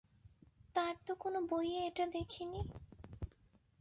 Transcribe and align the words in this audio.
তার 0.75 0.95
তো 1.05 1.13
কোনো 1.15 1.39
বইয়ে 1.49 1.79
এটা 1.87 2.05
দেখি 2.13 2.43
নি। 2.45 2.61